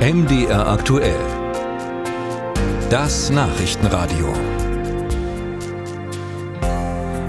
[0.00, 1.20] MDR aktuell.
[2.88, 4.32] Das Nachrichtenradio.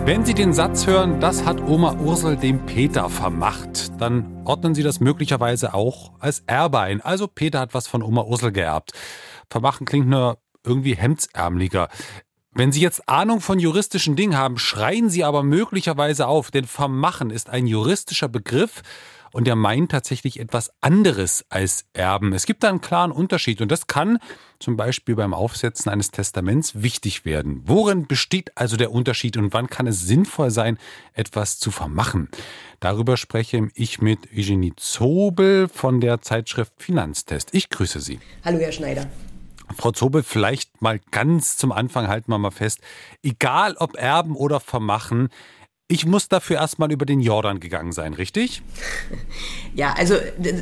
[0.05, 4.83] Wenn Sie den Satz hören, das hat Oma Ursel dem Peter vermacht, dann ordnen Sie
[4.83, 7.01] das möglicherweise auch als Erbe ein.
[7.01, 8.94] Also Peter hat was von Oma Ursel geerbt.
[9.49, 11.90] Vermachen klingt nur irgendwie hemdsärmeliger.
[12.53, 17.31] Wenn Sie jetzt Ahnung von juristischen Dingen haben, schreien Sie aber möglicherweise auf, denn Vermachen
[17.31, 18.81] ist ein juristischer Begriff
[19.31, 22.34] und der meint tatsächlich etwas anderes als Erben.
[22.34, 24.20] Es gibt da einen klaren Unterschied und das kann
[24.59, 27.62] zum Beispiel beim Aufsetzen eines Testaments wichtig werden.
[27.66, 30.77] Worin besteht also der Unterschied und wann kann es sinnvoll sein,
[31.13, 32.30] etwas zu vermachen?
[32.80, 37.50] Darüber spreche ich mit Eugenie Zobel von der Zeitschrift Finanztest.
[37.53, 38.20] Ich grüße Sie.
[38.44, 39.08] Hallo, Herr Schneider.
[39.77, 42.80] Frau Zobel, vielleicht mal ganz zum Anfang halten wir mal fest,
[43.23, 45.30] egal ob erben oder vermachen,
[45.91, 48.62] ich muss dafür erstmal über den Jordan gegangen sein, richtig?
[49.73, 50.16] Ja, also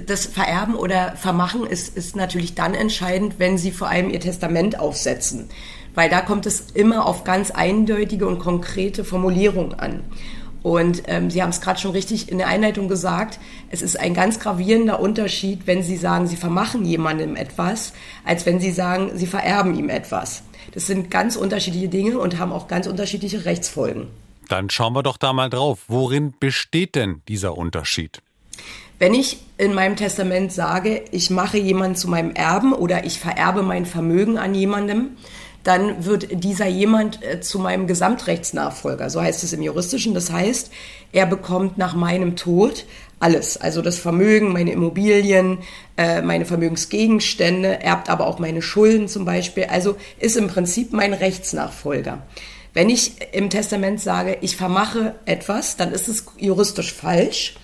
[0.06, 4.78] das Vererben oder Vermachen ist, ist natürlich dann entscheidend, wenn Sie vor allem Ihr Testament
[4.78, 5.50] aufsetzen.
[5.96, 10.04] Weil da kommt es immer auf ganz eindeutige und konkrete Formulierungen an.
[10.62, 13.40] Und ähm, Sie haben es gerade schon richtig in der Einleitung gesagt,
[13.72, 18.60] es ist ein ganz gravierender Unterschied, wenn Sie sagen, Sie vermachen jemandem etwas, als wenn
[18.60, 20.44] Sie sagen, Sie vererben ihm etwas.
[20.76, 24.08] Das sind ganz unterschiedliche Dinge und haben auch ganz unterschiedliche Rechtsfolgen.
[24.50, 25.80] Dann schauen wir doch da mal drauf.
[25.88, 28.22] Worin besteht denn dieser Unterschied?
[28.98, 33.64] Wenn ich in meinem Testament sage, ich mache jemanden zu meinem Erben oder ich vererbe
[33.64, 35.12] mein Vermögen an jemandem,
[35.64, 39.10] dann wird dieser jemand äh, zu meinem Gesamtrechtsnachfolger.
[39.10, 40.14] So heißt es im Juristischen.
[40.14, 40.72] Das heißt,
[41.12, 42.86] er bekommt nach meinem Tod
[43.20, 43.58] alles.
[43.58, 45.60] Also das Vermögen, meine Immobilien,
[45.98, 49.66] äh, meine Vermögensgegenstände, erbt aber auch meine Schulden zum Beispiel.
[49.66, 52.24] Also ist im Prinzip mein Rechtsnachfolger.
[52.74, 57.56] Wenn ich im Testament sage, ich vermache etwas, dann ist es juristisch falsch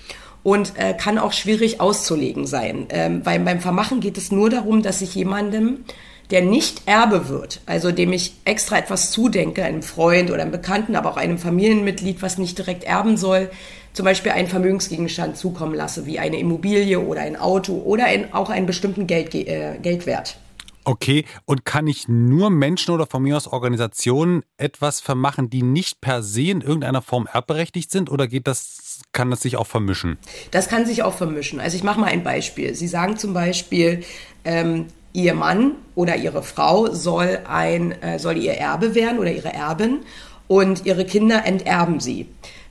[0.43, 2.87] und äh, kann auch schwierig auszulegen sein.
[2.89, 5.85] Ähm, weil beim Vermachen geht es nur darum, dass ich jemandem
[6.31, 10.95] der nicht Erbe wird, also dem ich extra etwas zudenke, einem Freund oder einem Bekannten,
[10.95, 13.49] aber auch einem Familienmitglied, was nicht direkt erben soll,
[13.93, 18.49] zum Beispiel einen Vermögensgegenstand zukommen lasse, wie eine Immobilie oder ein Auto oder ein, auch
[18.49, 20.37] einen bestimmten Geld, äh, Geldwert.
[20.87, 25.99] Okay, und kann ich nur Menschen oder von mir aus Organisationen etwas vermachen, die nicht
[25.99, 30.19] per se in irgendeiner Form erbberechtigt sind oder geht das, kann das sich auch vermischen?
[30.51, 31.59] Das kann sich auch vermischen.
[31.59, 32.75] Also ich mache mal ein Beispiel.
[32.75, 34.03] Sie sagen zum Beispiel,
[34.43, 39.53] ähm, Ihr Mann oder Ihre Frau soll, ein, äh, soll Ihr Erbe werden oder Ihre
[39.53, 39.99] Erbin
[40.47, 42.27] und Ihre Kinder enterben Sie.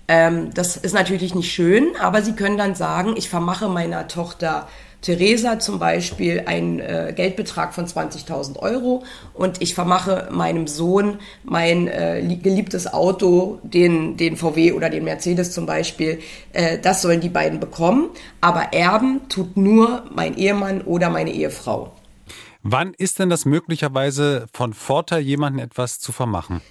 [0.07, 4.69] Ähm, das ist natürlich nicht schön, aber Sie können dann sagen, ich vermache meiner Tochter
[5.05, 9.05] Theresa zum Beispiel einen äh, Geldbetrag von 20.000 Euro
[9.35, 15.53] und ich vermache meinem Sohn mein äh, geliebtes Auto, den, den VW oder den Mercedes
[15.53, 16.21] zum Beispiel.
[16.55, 18.09] Äh, das sollen die beiden bekommen.
[18.41, 21.93] Aber erben tut nur mein Ehemann oder meine Ehefrau.
[22.63, 26.63] Wann ist denn das möglicherweise von Vorteil, jemanden etwas zu vermachen?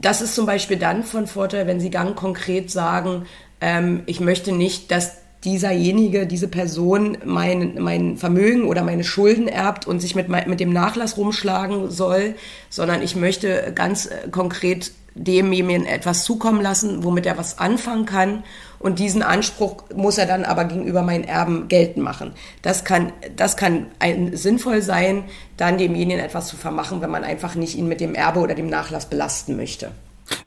[0.00, 3.26] Das ist zum Beispiel dann von Vorteil, wenn Sie ganz konkret sagen,
[3.60, 9.86] ähm, ich möchte nicht, dass dieserjenige, diese Person mein, mein Vermögen oder meine Schulden erbt
[9.86, 12.34] und sich mit, mit dem Nachlass rumschlagen soll,
[12.68, 18.44] sondern ich möchte ganz äh, konkret demjenigen etwas zukommen lassen, womit er was anfangen kann.
[18.78, 22.32] Und diesen Anspruch muss er dann aber gegenüber meinen Erben geltend machen.
[22.62, 25.24] Das kann, das kann ein, sinnvoll sein,
[25.56, 28.68] dann demjenigen etwas zu vermachen, wenn man einfach nicht ihn mit dem Erbe oder dem
[28.68, 29.92] Nachlass belasten möchte.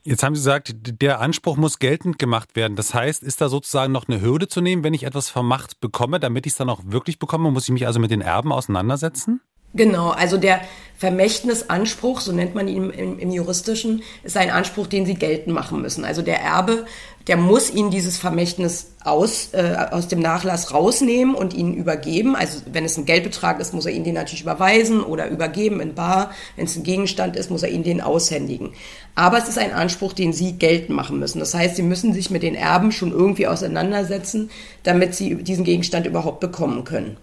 [0.03, 2.75] Jetzt haben Sie gesagt, der Anspruch muss geltend gemacht werden.
[2.75, 6.19] Das heißt, ist da sozusagen noch eine Hürde zu nehmen, wenn ich etwas vermacht bekomme,
[6.19, 7.51] damit ich es dann auch wirklich bekomme?
[7.51, 9.41] Muss ich mich also mit den Erben auseinandersetzen?
[9.73, 10.61] Genau, also der
[11.03, 15.81] Vermächtnisanspruch, so nennt man ihn im, im, Juristischen, ist ein Anspruch, den Sie geltend machen
[15.81, 16.05] müssen.
[16.05, 16.85] Also der Erbe,
[17.27, 22.37] der muss Ihnen dieses Vermächtnis aus, äh, aus dem Nachlass rausnehmen und Ihnen übergeben.
[22.37, 25.93] Also wenn es ein Geldbetrag ist, muss er Ihnen den natürlich überweisen oder übergeben in
[25.93, 26.31] Bar.
[26.55, 28.71] Wenn es ein Gegenstand ist, muss er Ihnen den aushändigen.
[29.15, 31.39] Aber es ist ein Anspruch, den Sie geltend machen müssen.
[31.39, 34.51] Das heißt, Sie müssen sich mit den Erben schon irgendwie auseinandersetzen,
[34.83, 37.17] damit Sie diesen Gegenstand überhaupt bekommen können.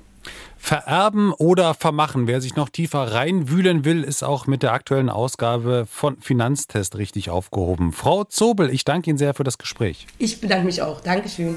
[0.61, 2.27] Vererben oder vermachen.
[2.27, 7.31] Wer sich noch tiefer reinwühlen will, ist auch mit der aktuellen Ausgabe von Finanztest richtig
[7.31, 7.93] aufgehoben.
[7.93, 10.07] Frau Zobel, ich danke Ihnen sehr für das Gespräch.
[10.19, 11.01] Ich bedanke mich auch.
[11.01, 11.57] Dankeschön.